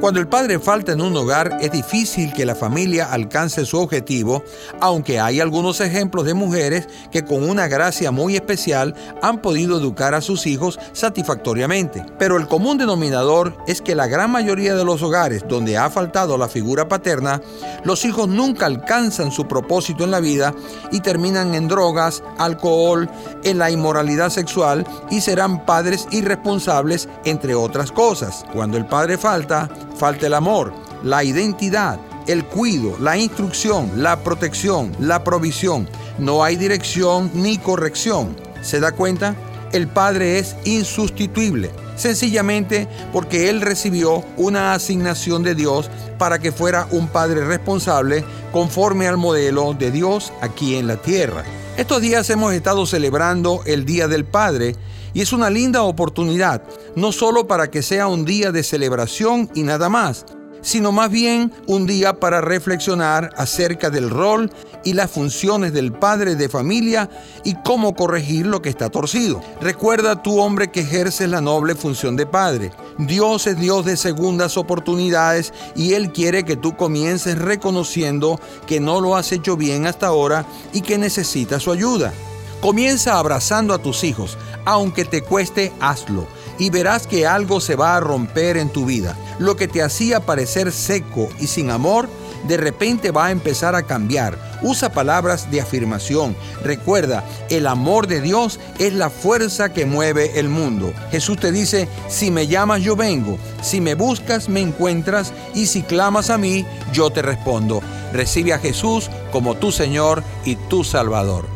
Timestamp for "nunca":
18.28-18.66